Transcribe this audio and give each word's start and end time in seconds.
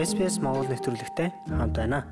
SPS 0.00 0.40
Монгол 0.40 0.64
нэвтрүүлэгтэй 0.72 1.28
хамт 1.52 1.76
байна. 1.76 2.08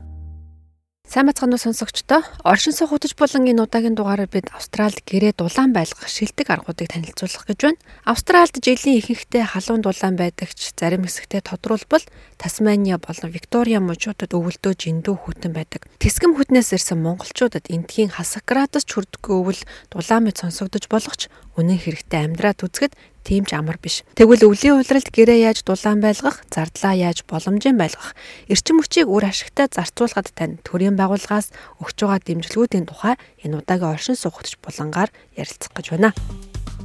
Сайн 1.09 1.25
бацхан 1.25 1.49
уу 1.49 1.57
сонсогчдоо 1.57 2.21
оршин 2.45 2.77
суух 2.77 2.93
удаж 2.93 3.17
булангийн 3.17 3.65
удаагийн 3.65 3.97
дугаараар 3.97 4.29
бид 4.29 4.53
Австралид 4.53 5.01
гэрээ 5.09 5.41
дулаан 5.41 5.73
байлгах 5.73 6.05
шилдэг 6.05 6.53
аргуудыг 6.53 6.85
танилцуулах 6.93 7.49
гэж 7.49 7.59
байна. 7.65 7.81
Австралид 8.05 8.61
жилийн 8.61 9.01
ихэнхдээ 9.01 9.57
халуун 9.57 9.81
дулаан 9.81 10.21
байдагч 10.21 10.77
зарим 10.77 11.09
хэсэгтээ 11.09 11.49
тодруулбал 11.49 12.05
Тасмания 12.37 13.01
болон 13.01 13.33
Виктория 13.33 13.81
мужуудад 13.81 14.37
өвөлдөө 14.37 14.73
жиндүү 14.77 15.17
хүтэн 15.25 15.57
байдаг. 15.57 15.89
Тэсгэм 15.97 16.37
хүтнээс 16.37 16.77
ирсэн 16.77 17.01
монголчуудад 17.01 17.73
эндхийн 17.73 18.13
хасах 18.13 18.45
градус 18.45 18.85
чүрдэггүй 18.85 19.33
өвөл 19.33 19.63
дулаан 19.89 20.29
мэд 20.29 20.45
сонсогдож 20.45 20.93
болох 20.93 21.17
ч 21.17 21.33
үнэн 21.57 21.81
хэрэгтээ 21.81 22.21
амьдраад 22.21 22.61
үзэхэд 22.69 22.93
тийм 23.29 23.45
ч 23.45 23.53
амар 23.53 23.77
биш. 23.77 24.09
Тэгвэл 24.17 24.49
өвлийн 24.49 24.81
улиралд 24.81 25.13
гэрээ 25.13 25.53
яаж 25.53 25.61
дулаан 25.69 26.01
байлгах, 26.01 26.41
зардлаа 26.49 26.97
яаж 26.97 27.29
боломжийн 27.29 27.77
байлгах, 27.77 28.17
эрчим 28.49 28.81
хүчийг 28.81 29.13
үр 29.13 29.29
ашигтай 29.29 29.69
зарцуулахад 29.69 30.33
тань 30.33 30.57
төрийн 30.65 30.97
байгууллагаас 30.97 31.53
өгч 31.85 31.97
байгаа 32.01 32.25
дэмжлэгүүдийн 32.25 32.89
тухай 32.89 33.21
энэ 33.45 33.61
удаагийн 33.61 33.93
оршин 33.93 34.17
суугч 34.17 34.57
булангаар 34.65 35.13
ярилцах 35.37 35.77
гэж 35.77 35.87
байна. 35.93 36.17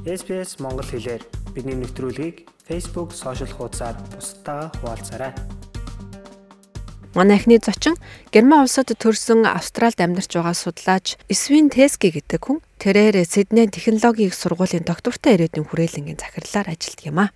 SPS 0.04 0.60
Монгол 0.60 0.84
хэлээр 0.84 1.24
бидний 1.56 1.80
нэвтрүүлгийг 1.80 2.52
Facebook 2.68 3.16
сошиал 3.16 3.56
хуудасаар 3.56 3.96
бусдаа 4.12 4.68
хуваалцаарай. 4.84 5.32
Манай 7.16 7.38
эхний 7.38 7.62
зочин 7.62 7.96
Герман 8.34 8.66
улсад 8.66 8.90
төрсэн 8.90 9.46
Австралид 9.46 10.02
амьдарч 10.02 10.34
байгаа 10.34 10.58
судлаач 10.58 11.16
Свин 11.30 11.70
Тески 11.70 12.10
гэдэг 12.10 12.42
хүн 12.42 12.58
тэрээр 12.84 13.24
Сидней 13.24 13.72
технологийн 13.72 14.28
их 14.28 14.36
сургуулийн 14.36 14.84
доктортой 14.84 15.40
ирээдүйн 15.40 15.64
хүрээлэнгийн 15.72 16.20
захирлаар 16.20 16.68
ажилладаг 16.76 17.08
юм 17.08 17.20
а. 17.24 17.32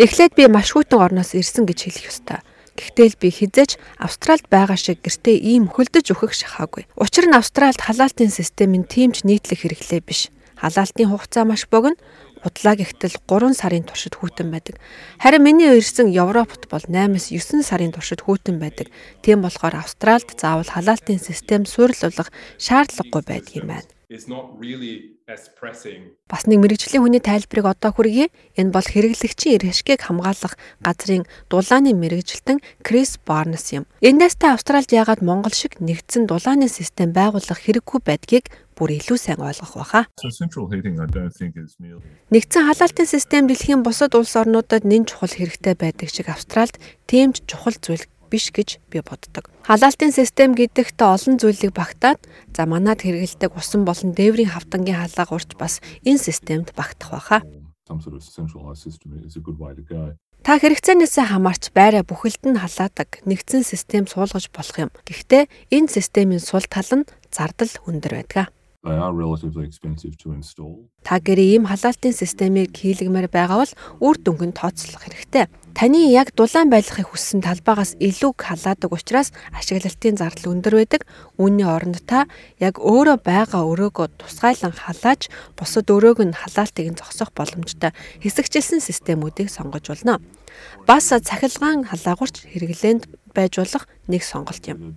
Эхлээд 0.00 0.32
би 0.32 0.44
маш 0.48 0.68
хүйтэн 0.72 0.96
орноос 0.96 1.36
ирсэн 1.36 1.68
гэж 1.68 1.78
хэлэх 1.84 2.08
ёстой. 2.08 2.40
Гэхдээ 2.72 3.08
л 3.12 3.20
би 3.20 3.28
хизээч 3.28 3.76
Австралид 4.00 4.48
байгаа 4.48 4.80
шиг 4.80 5.04
гэртээ 5.04 5.36
ийм 5.36 5.68
хөлдөж 5.68 6.08
өөхөх 6.08 6.32
шахаагүй. 6.32 6.88
Учир 6.96 7.28
нь 7.28 7.36
Австралид 7.36 7.84
халаалтын 7.84 8.32
систем 8.32 8.72
нь 8.72 8.88
тиймч 8.88 9.28
нийтлэг 9.28 9.60
хэрэглээ 9.60 10.00
биш. 10.00 10.32
Халаалтын 10.56 11.12
хугацаа 11.12 11.44
маш 11.44 11.68
богино 11.68 12.00
Удлаа 12.42 12.74
гихтэл 12.74 13.14
3 13.30 13.54
сарын 13.54 13.86
туршид 13.86 14.18
хүүтэн 14.18 14.50
байдаг. 14.50 14.76
Харин 15.22 15.42
миний 15.46 15.70
ирсэн 15.78 16.10
Европт 16.10 16.66
бол 16.66 16.82
8-9 16.82 17.62
сарын 17.62 17.94
туршид 17.94 18.26
хүүтэн 18.26 18.58
байдаг. 18.58 18.90
Тийм 19.22 19.46
болохоор 19.46 19.78
Австральд 19.78 20.26
заавал 20.34 20.66
халаалтын 20.66 21.22
систем 21.22 21.62
суйрлуулах 21.64 22.34
шаардлагагүй 22.58 23.22
байдаг 23.22 23.54
юм 23.54 23.66
байна. 23.70 23.88
Бас 26.28 26.44
нэг 26.48 26.60
мэрэгжлийн 26.60 27.04
хүний 27.04 27.22
тайлбарыг 27.22 27.66
одоо 27.68 27.90
хүргэе. 27.92 28.32
Энэ 28.56 28.72
бол 28.72 28.84
хэрэглэгчийн 28.84 29.60
эрхшгийг 29.60 30.00
хамгаалах 30.04 30.56
газрын 30.84 31.24
дулааны 31.48 31.92
мэрэгжилтэн 31.96 32.60
Крис 32.84 33.20
Барнес 33.22 33.72
юм. 33.72 33.84
Эндээс 34.00 34.36
та 34.40 34.52
Австральд 34.56 34.92
яагаад 34.92 35.20
Монгол 35.24 35.52
шиг 35.52 35.80
нэгдсэн 35.80 36.28
дулааны 36.28 36.68
систем 36.68 37.12
байгуулах 37.16 37.60
хэрэггүй 37.60 38.00
байдгийг 38.04 38.52
бүр 38.76 38.96
илүү 38.98 39.18
сайн 39.20 39.40
ойлгох 39.40 39.76
байхаа. 39.76 40.04
Нэгдсэн 42.32 42.62
халаалтын 42.66 43.06
систем 43.06 43.46
дэлхийн 43.46 43.84
бусад 43.84 44.16
улс 44.16 44.34
орнуудад 44.34 44.82
нэн 44.88 45.04
чухал 45.04 45.30
хэрэгтэй 45.30 45.76
байдаг 45.76 46.08
шиг 46.08 46.32
Австральд 46.32 46.80
тийм 47.04 47.36
ч 47.36 47.44
чухал 47.44 47.76
зүйл 47.76 48.02
биш 48.32 48.48
гэж 48.56 48.80
би 48.88 49.04
боддог. 49.04 49.52
Халаалтын 49.68 50.16
систем 50.16 50.56
гэдэгт 50.56 50.96
олон 50.96 51.36
зүйлийг 51.36 51.76
багтаад 51.76 52.24
за 52.56 52.64
манад 52.64 53.04
хэрэгэлдэг 53.04 53.52
усан 53.52 53.84
болон 53.84 54.16
дээврийн 54.16 54.56
хавтангийн 54.56 54.96
халаага 54.96 55.36
урч 55.36 55.52
бас 55.60 55.84
энэ 56.08 56.24
системд 56.24 56.72
багтах 56.72 57.12
байхаа. 57.12 57.40
Та 60.42 60.58
хэрэгцээнээсээ 60.58 61.26
хамаарч 61.30 61.70
байраа 61.70 62.02
бүхэлд 62.02 62.42
нь 62.50 62.58
халаадаг 62.58 63.22
нэгдсэн 63.28 63.62
систем 63.62 64.10
суулгаж 64.10 64.50
болох 64.50 64.76
юм. 64.80 64.90
Гэхдээ 65.06 65.46
энэ 65.70 65.86
системийн 65.86 66.42
сул 66.42 66.66
тал 66.66 66.90
нь 66.90 67.06
зардал 67.30 67.70
өндөр 67.86 68.12
байдаг. 68.18 68.50
They 68.82 68.98
are 68.98 69.14
relatively 69.14 69.62
expensive 69.62 70.18
to 70.18 70.34
install. 70.34 70.90
Та 71.06 71.22
гэрээ 71.22 71.54
ийм 71.62 71.70
халаалтын 71.70 72.10
системийг 72.10 72.74
хийлгэмээр 72.74 73.30
байгаа 73.30 73.62
бол 73.62 73.74
үр 74.02 74.16
дүнг 74.18 74.42
нь 74.42 74.58
тооцоолох 74.58 75.06
хэрэгтэй. 75.06 75.46
Таны 75.82 76.14
яг 76.14 76.30
дулаан 76.38 76.70
байлгахыг 76.70 77.10
хүссэн 77.10 77.42
талбайгаас 77.42 77.98
илүү 77.98 78.38
халаадаг 78.38 78.94
учраас 78.94 79.34
ашиглалтын 79.50 80.14
зардал 80.14 80.54
өндөр 80.54 80.78
байдаг. 80.78 81.02
Үүний 81.42 81.66
оронд 81.66 81.98
та 82.06 82.30
яг 82.62 82.78
өөрөө 82.78 83.18
байгаа 83.26 83.66
өрөөгөө 83.66 84.14
тусгайлан 84.14 84.70
халааж 84.78 85.26
бусад 85.58 85.90
өрөөг 85.90 86.22
нь 86.22 86.38
халаалтыг 86.38 86.86
нь 86.86 86.98
зогсоох 87.02 87.34
боломжтой 87.34 87.90
хэсэгчилсэн 88.22 88.78
системүүдийг 88.78 89.50
сонгож 89.50 89.90
болно. 89.90 90.22
Бас 90.86 91.10
цахилгаан 91.10 91.82
халаагурч 91.90 92.46
хэрэглээнд 92.46 93.34
байж 93.34 93.58
болох 93.58 93.90
нэг 94.06 94.22
сонголт 94.22 94.62
юм. 94.70 94.94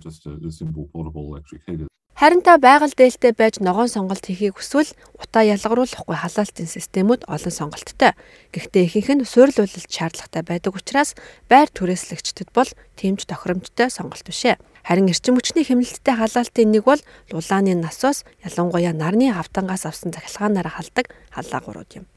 Харин 2.16 2.40
та 2.40 2.56
байгаль 2.56 2.96
дээлтэй 2.96 3.36
байж 3.36 3.60
ногоон 3.60 3.92
сонголт 3.92 4.24
хийхийг 4.24 4.56
хүсвэл 4.56 4.96
утаа 5.20 5.44
ялгаруулахгүй 5.44 6.16
халаалтын 6.16 6.64
системүүд 6.64 7.28
олон 7.28 7.52
сонголттой. 7.52 8.16
Гэхдээ 8.56 8.88
ихэнх 8.88 9.20
нь 9.20 9.28
суйрлуулалт 9.28 9.92
шаардлагатай 9.92 10.40
байдаг 10.40 10.72
учраас 10.80 11.12
байр 11.52 11.68
түрээслэгчдэд 11.68 12.56
бол 12.56 12.72
тэмж 12.96 13.28
тохиромжтой 13.28 13.92
сонголт 13.92 14.24
бишээ. 14.24 14.56
Харин 14.88 15.12
эрчим 15.12 15.36
хүчний 15.36 15.68
хэмнэлттэй 15.68 16.16
халаалтын 16.16 16.72
нэг 16.72 16.88
бол 16.88 17.04
лулааны 17.36 17.76
насоос 17.76 18.24
ялангуяа 18.40 18.96
нарны 18.96 19.36
хавтангаас 19.36 19.84
авсан 19.84 20.16
захилгаанаараа 20.16 20.72
халдаг 20.72 21.12
халаагурууд 21.36 22.00
юм. 22.00 22.08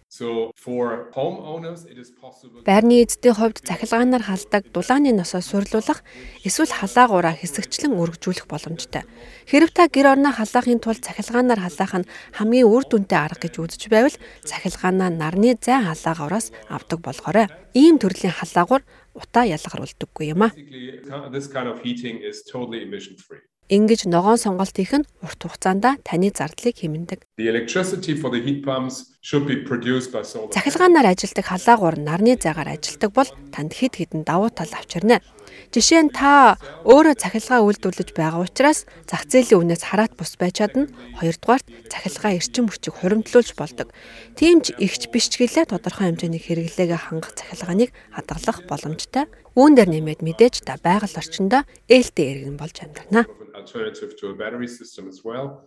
Байрны 2.66 3.06
эзэдийн 3.06 3.38
хувьд 3.38 3.62
цахилгаанаар 3.62 4.26
халдаг 4.26 4.66
дулааны 4.74 5.14
носоо 5.14 5.38
сурлуулах 5.46 6.02
эсвэл 6.42 6.74
халаагаараа 6.74 7.38
хэсэгчлэн 7.38 7.94
өргөжүүлэх 7.94 8.50
боломжтой. 8.50 9.06
Хэрв 9.46 9.70
та 9.70 9.86
гэр 9.86 10.18
орноо 10.18 10.34
халаахын 10.34 10.82
тулд 10.82 11.06
цахилгаанаар 11.06 11.62
халаах 11.62 11.94
нь 12.02 12.10
хамгийн 12.34 12.66
үр 12.66 12.90
дүнтэй 12.90 13.22
арга 13.22 13.46
гэж 13.46 13.54
үзэж 13.62 13.86
байвал 13.94 14.18
цахилгаанаа 14.50 15.14
нарны 15.14 15.54
зай 15.62 15.78
халаагаараас 15.78 16.58
авдаг 16.74 17.06
болгоорой. 17.06 17.46
Ийм 17.78 18.02
төрлийн 18.02 18.34
халаагуур 18.34 18.82
утаа 19.14 19.46
ялгаруулдаггүй 19.46 20.34
юм 20.34 20.42
а. 20.42 20.50
Ингэж 23.70 24.10
ногоон 24.10 24.42
сонголт 24.42 24.74
хийх 24.74 24.98
нь 24.98 25.06
урт 25.22 25.46
хугацаанд 25.46 26.02
таны 26.02 26.34
зардлыг 26.34 26.74
хэмнэдэг. 26.74 27.22
Цахилгаанаар 30.50 31.14
ажилдаг 31.14 31.46
халаагуур 31.46 32.02
нарны 32.02 32.34
зайгаар 32.34 32.74
ажилдаг 32.74 33.14
бол 33.14 33.30
танд 33.54 33.78
хэд 33.78 34.02
хэдэн 34.02 34.26
давуу 34.26 34.50
тал 34.50 34.74
авчирна. 34.74 35.22
Жишээ 35.70 36.02
нь 36.02 36.10
та 36.10 36.58
өөрөө 36.82 37.14
цахилгаан 37.22 37.70
үйлдвэрлэж 37.70 38.10
байгаа 38.18 38.42
учраас 38.42 38.90
зах 39.06 39.30
зээлийн 39.30 39.62
үнээс 39.62 39.86
хараат 39.86 40.18
бус 40.18 40.34
байж 40.34 40.66
чадна. 40.66 40.90
Хоёрдугаарт 41.22 41.70
цахилгаан 41.94 42.42
эрчим 42.42 42.74
хүчийг 42.74 42.98
хуримтлуулж 42.98 43.54
болдог. 43.54 43.94
Тийм 44.34 44.66
ч 44.66 44.74
ихч 44.82 45.14
биш 45.14 45.30
ч 45.30 45.38
гэлээ 45.38 45.70
тодорхой 45.70 46.10
хэмжээний 46.10 46.42
хэрэглээгээ 46.42 47.06
хангах 47.06 47.38
цахилгааныг 47.38 47.94
хадгалах 48.18 48.66
боломжтой. 48.66 49.30
Үүн 49.58 49.74
дээр 49.74 49.90
нэмээд 49.90 50.22
мэдээж 50.22 50.66
та 50.66 50.78
байгаль 50.78 51.18
орчиндөө 51.18 51.66
ээлтэй 51.90 52.26
иргэн 52.46 52.58
болж 52.58 52.78
амьдрна. 52.86 53.26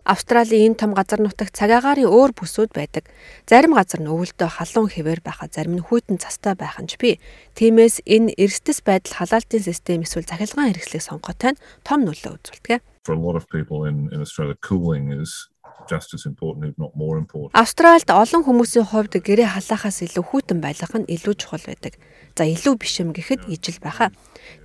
Австралийн 0.03 0.73
энэ 0.73 0.79
том 0.79 0.91
газар 0.97 1.19
нутагт 1.21 1.53
цагаагаарын 1.53 2.09
өөр 2.09 2.31
бүсүүд 2.33 2.71
байдаг. 2.73 3.05
Зарим 3.45 3.75
газар 3.77 4.01
нь 4.01 4.09
өвөлдөө 4.09 4.49
халуун 4.49 4.89
хэвээр 4.89 5.21
байхад 5.21 5.53
зарим 5.53 5.77
нь 5.77 5.85
хүйтэн 5.85 6.17
цастай 6.17 6.57
байх 6.57 6.79
нь 6.81 6.89
ч 6.89 6.97
бий. 6.97 7.15
Тиймээс 7.53 8.01
энэ 8.07 8.33
эрсдэс 8.39 8.81
байдал 8.81 9.19
халаалтын 9.19 9.61
систем 9.61 10.01
эсвэл 10.01 10.25
захилгаан 10.25 10.73
хэрэгслийг 10.73 11.03
сонгоход 11.03 11.59
том 11.85 11.99
нөлөө 12.07 12.39
үзүүлдэг. 12.39 12.81
For 13.03 13.13
a 13.13 13.19
lot 13.19 13.35
of 13.35 13.45
people 13.51 13.83
in 13.83 14.07
in 14.15 14.23
Australia 14.23 14.55
cooling 14.63 15.11
is 15.11 15.52
just 15.89 16.13
as 16.13 16.25
important 16.25 16.65
if 16.65 16.75
not 16.77 16.91
more 16.95 17.17
important. 17.17 17.51
Австральд 17.53 18.07
олон 18.07 18.41
хүмүүсийн 18.47 18.87
хувьд 18.87 19.13
гэрээ 19.19 19.49
халаахаас 19.57 20.05
илүү 20.05 20.23
хүйтэн 20.23 20.59
байлгах 20.63 20.93
нь 20.95 21.09
илүү 21.09 21.33
чухал 21.35 21.65
байдаг. 21.65 21.99
За 22.37 22.47
илүү 22.47 22.73
биш 22.79 22.97
юм 23.01 23.11
гэхэд 23.13 23.49
ижил 23.51 23.77
байхаа. 23.83 24.09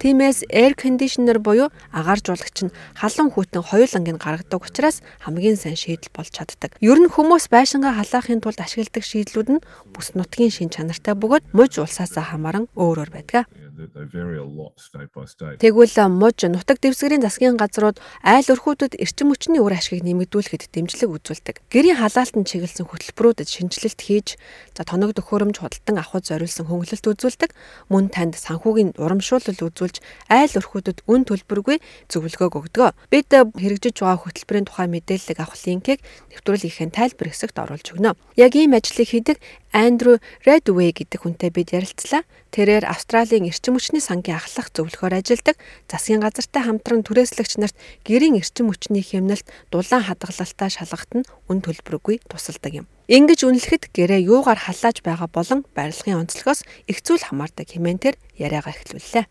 Тиймээс 0.01 0.47
air 0.53 0.73
conditioner 0.79 1.39
буюу 1.43 1.69
агаар 1.93 2.21
жуулагч 2.23 2.59
нь 2.69 2.75
халуун 2.97 3.31
хүйтэн 3.35 3.63
хоёулангийг 3.67 4.19
гаргадаг 4.21 4.63
учраас 4.63 5.03
хамгийн 5.25 5.59
сайн 5.59 5.77
шийдэл 5.77 6.15
болж 6.15 6.33
чаддаг. 6.33 6.79
Ер 6.81 6.99
нь 7.01 7.13
хүмүүс 7.13 7.51
байшингаа 7.53 7.99
халаахын 7.99 8.41
тулд 8.41 8.61
ашигладаг 8.63 9.05
шийдлүүд 9.05 9.49
нь 9.59 9.65
бүс 9.93 10.15
нутгийн 10.17 10.53
шин 10.55 10.71
чанартай 10.73 11.15
бөгөөд 11.19 11.53
мужи 11.53 11.83
улсаасаа 11.83 12.33
хамааран 12.33 12.71
өөр 12.79 13.05
өөр 13.05 13.11
байдаг. 13.13 13.47
Тэгвэл 15.63 15.97
муж 16.11 16.39
нутаг 16.43 16.79
дэвсгэрийн 16.83 17.23
засгийн 17.23 17.55
газрууд 17.55 18.03
айл 18.27 18.49
өрхүүдэд 18.51 18.99
эрчим 18.99 19.31
хүчний 19.31 19.63
үр 19.63 19.79
ашгийг 19.79 20.03
нэмэгдүүлэхэд 20.03 20.75
дэмжлэг 20.75 21.11
үзүүлдэг. 21.15 21.57
Гэрийн 21.71 22.03
халаалтанд 22.03 22.51
чиглэсэн 22.51 22.91
хөтөлбөрүүдэд 22.91 23.47
шинжилэлт 23.47 24.01
хийж 24.03 24.29
за 24.75 24.83
тоног 24.83 25.15
төхөөрөмж 25.15 25.63
худалдан 25.63 25.97
авахд 26.03 26.27
зориулсан 26.27 26.67
хөнгөлөлт 26.67 27.07
үзүүлдэг. 27.07 27.51
Мөн 27.87 28.11
танд 28.11 28.35
санхүүгийн 28.35 28.99
урамшуулал 28.99 29.63
үзүүлж 29.63 30.03
айл 30.27 30.55
өрхүүдэд 30.59 31.07
үн 31.07 31.23
төлбөргүй 31.23 31.79
зөвлөгөөг 32.11 32.55
өгдөг. 32.59 32.99
Бид 33.15 33.31
хэрэгжиж 33.31 34.03
байгаа 34.03 34.27
хөтөлбөрийн 34.27 34.67
тухай 34.67 34.91
мэдээллийг 34.91 35.39
авах 35.39 35.55
линкийг 35.63 36.03
нэвтрүүлгийнхээ 36.35 36.91
тайлбар 36.91 37.31
хэсэгт 37.31 37.57
оруулж 37.63 37.87
өгнө. 37.95 38.19
Яг 38.35 38.53
ийм 38.59 38.75
ажлыг 38.75 39.07
хийдэг 39.07 39.39
Андрю 39.73 40.19
Redway 40.49 40.91
гэдэг 40.97 41.21
хүнтэй 41.23 41.51
бид 41.53 41.77
ярилцлаа. 41.77 42.25
Тэрээр 42.51 42.89
Австралийн 42.89 43.47
эрчим 43.47 43.77
хүчний 43.77 44.01
сангийн 44.01 44.41
ахлах 44.41 44.73
зөвлөхөөр 44.73 45.21
ажилладаг 45.21 45.57
засгийн 45.87 46.25
газартай 46.25 46.65
хамтран 46.65 47.05
түрээслэгч 47.05 47.61
нарт 47.61 47.77
гэрийн 48.09 48.41
эрчим 48.41 48.73
хүчний 48.73 49.05
хэмнэлт 49.05 49.45
дулаан 49.69 50.09
хадгалалтаа 50.09 50.69
шалгахад 50.73 51.13
нь 51.21 51.29
үн 51.53 51.59
төлбөргүй 51.61 52.25
тусалдаг 52.25 52.73
юм. 52.85 52.87
Ингэж 53.09 53.41
үнэлэхэд 53.49 53.89
гэрээ 53.97 54.29
юугаар 54.29 54.61
халааж 54.69 55.01
байгаа 55.01 55.33
болон 55.33 55.65
барилгын 55.73 56.29
онцлогоос 56.29 56.61
их 56.85 57.01
зүйл 57.01 57.25
хамаардаг 57.25 57.65
хэмээн 57.73 58.05
тэр 58.05 58.21
яриагаа 58.37 58.77
эхлүүллээ. 58.77 59.25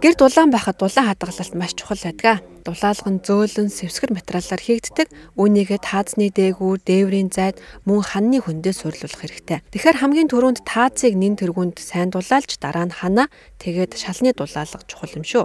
Гэр 0.00 0.14
дулаан 0.16 0.48
байхад 0.48 0.80
дулаан 0.80 1.12
хадгалалт 1.12 1.52
маш 1.52 1.76
чухал 1.76 2.00
байдаг. 2.00 2.40
Дулаалга 2.64 3.10
нь 3.12 3.20
зөөлөн 3.20 3.68
сэвсгэр 3.68 4.16
материалаар 4.16 4.64
хийгддэг. 4.64 5.12
Үүнийгээ 5.36 5.80
таазны 5.84 6.32
дээгүүр, 6.32 6.80
дээврийн 6.88 7.28
зайд 7.28 7.60
мөн 7.84 8.00
ханны 8.00 8.40
хөндөө 8.40 8.72
сурлуулах 8.72 9.20
хэрэгтэй. 9.20 9.60
Тэгэхээр 9.68 10.00
хамгийн 10.00 10.32
түрүүнд 10.32 10.64
таазыг 10.64 11.20
нэн 11.20 11.36
тэргуунд 11.36 11.76
сайн 11.76 12.08
дулаалж 12.08 12.56
дараа 12.56 12.88
нь 12.88 12.96
ханаа 12.96 13.28
тэгээд 13.60 13.92
шалны 13.92 14.32
дулаалга 14.32 14.88
чухал 14.88 15.12
юм 15.20 15.24
шүү. 15.24 15.44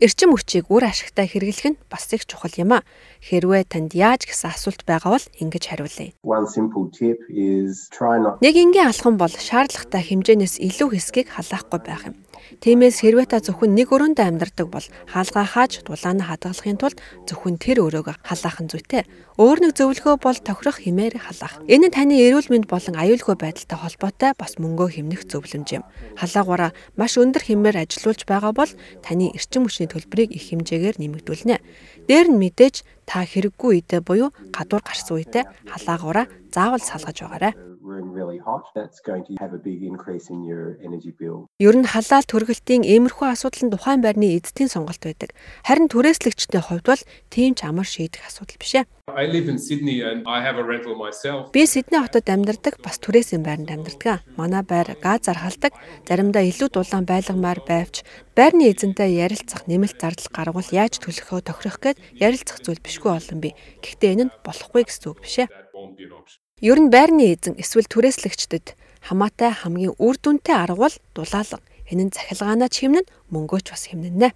Эрчим 0.00 0.32
хүчийг 0.32 0.66
үр 0.72 0.88
ашигтай 0.88 1.28
хэрэглэх 1.28 1.76
нь 1.76 1.80
бас 1.92 2.08
их 2.10 2.24
чухал 2.26 2.50
юм 2.56 2.72
а. 2.76 2.84
Хэрвээ 3.22 3.68
танд 3.68 3.92
яаж 3.92 4.24
гэсэн 4.24 4.56
асуулт 4.56 4.82
байгаа 4.88 5.20
бол 5.20 5.26
ингэж 5.38 5.64
хариулъя. 5.68 6.16
Нэг 8.42 8.54
энгийн 8.56 8.88
алхам 8.88 9.20
бол 9.20 9.30
шаардлагатай 9.30 10.02
хэмжээнээс 10.02 10.58
илүү 10.64 10.88
хэсгийг 10.96 11.28
халаахгүй 11.30 11.80
байх 11.84 12.04
юм. 12.10 12.25
Тиймээс 12.60 13.02
хэрвээ 13.02 13.26
та 13.30 13.38
зөвхөн 13.44 13.76
нэг 13.76 13.92
өрөөндөө 13.92 14.26
амьдардаг 14.26 14.66
бол 14.70 14.86
хаалгаа 15.10 15.46
хааж 15.46 15.82
дулаан 15.84 16.20
хадгалахын 16.24 16.78
тулд 16.80 16.98
зөвхөн 17.28 17.56
тэр 17.60 17.84
өрөөгөө 17.84 18.16
халаах 18.22 18.58
нь 18.62 18.70
зүйтэй. 18.70 19.04
Өөр 19.36 19.58
нэг 19.68 19.72
зөвлөгөө 19.76 20.16
бол 20.20 20.38
тохирох 20.40 20.80
хэмээр 20.80 21.20
халаах. 21.20 21.60
Энэ 21.68 21.88
нь 21.88 21.94
таны 21.94 22.16
эрүүл 22.16 22.48
мэнд 22.48 22.66
болон 22.66 22.96
аюулгүй 22.96 23.36
байдалтай 23.36 23.78
холбоотой 23.78 24.32
бас 24.36 24.56
мөнгөө 24.56 24.88
хэмнэх 24.96 25.28
зөвлөмж 25.28 25.68
юм. 25.76 25.84
Халаагаараа 26.16 26.72
маш 26.96 27.20
өндөр 27.20 27.44
хэмээр 27.44 27.84
ажилуулж 27.84 28.24
байгаа 28.24 28.52
бол 28.56 28.72
таны 29.04 29.32
эрчим 29.36 29.68
хүчний 29.68 29.92
төлбөрийг 29.92 30.32
их 30.32 30.48
хэмжээгээр 30.48 30.96
нэмэгдүүлнэ. 30.96 31.56
Дээр 32.08 32.26
нь 32.32 32.40
мэдээж 32.40 32.86
та 33.04 33.22
хэрэггүй 33.28 33.84
үедээ 33.84 34.00
буюу 34.00 34.32
гадуур 34.50 34.82
гарсан 34.82 35.20
үедээ 35.20 35.44
халаагаараа 35.68 36.26
заавал 36.50 36.80
салгаж 36.80 37.16
байгаарай 37.20 37.52
room 37.86 38.10
really 38.18 38.38
hot, 38.48 38.64
that's 38.74 38.98
going 39.08 39.24
to 39.28 39.32
have 39.42 39.52
a 39.54 39.62
big 39.68 39.80
increase 39.90 40.26
in 40.34 40.40
your 40.50 40.64
energy 40.82 41.12
bill. 41.20 41.46
Ер 41.62 41.74
нь 41.78 41.86
халаалт 41.86 42.28
хөргөлтийн 42.34 42.82
иймэрхүү 42.82 43.26
асуудал 43.30 43.64
нь 43.64 43.72
тухайн 43.72 44.02
байрны 44.02 44.34
эзэдийн 44.36 44.70
сонголт 44.74 45.02
байдаг. 45.06 45.30
Харин 45.62 45.86
түрээслэгчдийн 45.86 46.66
хувьд 46.66 46.86
бол 46.90 47.02
тийм 47.30 47.54
ч 47.54 47.62
амар 47.62 47.86
шийдэх 47.86 48.26
асуудал 48.26 48.58
биш 48.58 48.74
ээ. 48.82 48.84
I 49.06 49.30
live 49.30 49.46
in 49.46 49.58
Sydney 49.62 50.02
and 50.02 50.26
I 50.26 50.42
have 50.42 50.58
a 50.58 50.66
rental 50.66 50.98
myself. 50.98 51.54
Би 51.54 51.62
Сидней 51.70 52.02
хотод 52.02 52.26
амьдардаг, 52.26 52.82
бас 52.82 52.98
түрээсийн 52.98 53.46
байранд 53.46 53.70
амьдардаг. 53.70 54.26
Манай 54.34 54.66
байр 54.66 54.98
газ 54.98 55.30
зархалдаг, 55.30 55.72
заримдаа 56.10 56.42
илүү 56.42 56.74
дулаан 56.74 57.06
байлгамаар 57.06 57.62
байвч 57.62 58.02
байрны 58.34 58.66
эзэнтэй 58.66 59.14
ярилцах 59.14 59.70
нэмэлт 59.70 60.02
зардал 60.02 60.30
гарвал 60.34 60.68
яаж 60.74 60.98
төлөхөө 60.98 61.38
тохирох 61.46 61.78
гээд 61.78 62.02
ярилцах 62.18 62.58
зүйл 62.66 62.82
бишгүй 62.82 63.14
олон 63.14 63.38
би. 63.38 63.54
Гэхдээ 63.78 64.12
энэ 64.18 64.24
нь 64.26 64.34
болохгүй 64.42 64.82
гэсэн 64.90 65.06
үг 65.14 65.22
биш 65.22 65.46
ээ. 65.46 65.48
Ер 66.56 66.80
нь 66.80 66.88
байрны 66.88 67.36
эзэн 67.36 67.60
эсвэл 67.60 67.84
түрээслэгчдэд 67.84 68.80
хамаатай 69.04 69.52
хамгийн 69.52 69.92
үр 70.00 70.16
дүнтэй 70.16 70.56
арга 70.56 70.88
бол 70.88 70.96
дулаалга. 71.12 71.60
Энэ 71.92 72.08
нь 72.08 72.14
захилгаанаа 72.16 72.72
чимнэн 72.72 73.04
мөнгөөч 73.28 73.76
бас 73.76 73.92
хэмнэнэ. 73.92 74.32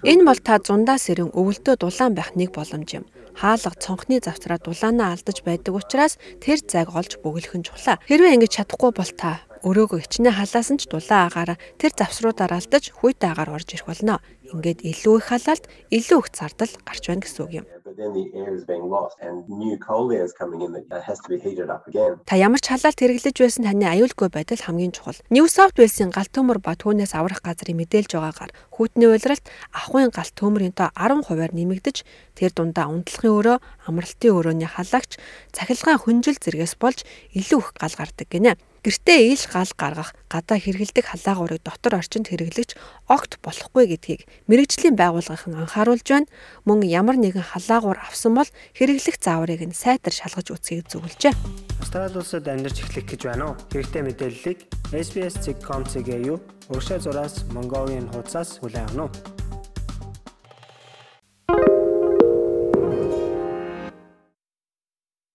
Энэ 0.00 0.24
бол 0.24 0.40
та 0.40 0.56
зундаа 0.64 0.96
сэрэн 0.96 1.28
өвөлдөө 1.36 1.76
дулаан 1.76 2.16
байх 2.16 2.32
нэг 2.40 2.56
боломж 2.56 2.88
юм. 2.96 3.04
Хаалга 3.36 3.76
цонхны 3.76 4.16
завцраа 4.24 4.56
дулаанаа 4.56 5.12
алдаж 5.12 5.44
байдаг 5.44 5.76
учраас 5.76 6.16
тэр 6.40 6.64
зайг 6.64 6.88
олж 6.96 7.20
бөглөх 7.20 7.52
нь 7.52 7.68
чухлаа. 7.68 8.00
Хэрвээ 8.08 8.40
ингэж 8.40 8.64
чадахгүй 8.64 8.96
бол 8.96 9.12
та 9.12 9.44
өрөөгөө 9.60 10.08
ичнэ 10.08 10.32
халаасан 10.32 10.80
ч 10.80 10.88
дулаан 10.88 11.28
агаараа 11.28 11.60
тэр 11.76 11.92
завсруудаар 11.92 12.56
алдаж 12.56 12.96
хүйтэй 12.96 13.28
агаар 13.28 13.60
орж 13.60 13.76
ирэх 13.76 13.86
болно. 13.86 14.24
Ингээд 14.48 14.80
илүү 14.88 15.16
их 15.20 15.28
халаалт, 15.28 15.64
илүү 15.92 16.18
их 16.24 16.28
зардал 16.32 16.72
гарч 16.88 17.04
байна 17.12 17.22
гэсэн 17.22 17.42
үг 17.44 17.52
юм. 17.60 17.66
Та 22.22 22.38
ямар 22.38 22.62
ч 22.62 22.70
халаалт 22.70 22.94
хэрэглэж 23.02 23.36
байсан 23.42 23.66
таны 23.66 23.90
аюулгүй 23.90 24.30
байдал 24.30 24.62
хамгийн 24.62 24.94
чухал. 24.94 25.18
New 25.34 25.50
South 25.50 25.74
Wales-ийн 25.74 26.14
галт 26.14 26.30
төмөр 26.30 26.62
ба 26.62 26.78
түүнээс 26.78 27.18
аврах 27.18 27.42
газрыг 27.42 27.74
мэдээлж 27.74 28.14
байгаагаар 28.14 28.54
хүүтний 28.70 29.10
уйлралт 29.10 29.42
ахуйн 29.74 30.14
галт 30.14 30.34
төмөрийн 30.38 30.78
тоо 30.78 30.94
10%-аар 30.94 31.50
нэмэгдэж 31.50 32.06
тэр 32.38 32.54
дундаа 32.54 32.86
унтлахын 32.86 33.34
өрөө, 33.34 33.58
амралтын 33.90 34.30
өрөөний 34.30 34.70
халагч, 34.70 35.18
цахилгаан 35.50 35.98
хүнжил 35.98 36.38
зэргээс 36.38 36.78
болж 36.78 37.02
илүү 37.34 37.58
их 37.58 37.68
гал 37.74 37.94
гардаг 37.98 38.30
гинэ. 38.30 38.54
Гэртээ 38.88 39.36
ил 39.36 39.44
гал 39.52 39.68
гаргах, 39.76 40.16
гадаа 40.32 40.56
хэрэгэлдэг 40.56 41.12
халаагуурыг 41.12 41.60
дотор 41.60 42.00
орчинд 42.00 42.32
хэрэглэгч 42.32 42.72
огт 43.04 43.36
болохгүй 43.44 43.84
гэдгийг 43.84 44.24
мэрэгжлийн 44.48 44.96
байгууллагын 44.96 45.60
анхааруулж 45.60 46.08
байна. 46.08 46.32
Мөн 46.64 46.88
ямар 46.88 47.20
нэгэн 47.20 47.44
халаагуур 47.52 48.00
авсан 48.00 48.32
бол 48.32 48.48
хэрэглэх 48.72 49.20
зааврыг 49.20 49.60
нь 49.60 49.76
сайтар 49.76 50.16
шалгаж 50.16 50.56
үзхийг 50.56 50.88
зөвлөжээ. 50.88 51.36
Австрали 51.84 52.16
улсад 52.16 52.48
амьдарч 52.48 52.80
эхлэх 52.80 53.04
гэж 53.12 53.20
байна 53.28 53.52
уу? 53.52 53.60
Хэрэгтэй 53.76 54.02
мэдээллийг 54.08 54.58
SBS.com.cg 54.88 56.08
юу? 56.24 56.40
Урагшаа 56.72 56.96
зураас 56.96 57.44
Mongolian 57.52 58.08
хуудасаас 58.08 58.56
хүлээн 58.56 58.88
авах 58.88 59.12
нь 59.12 59.37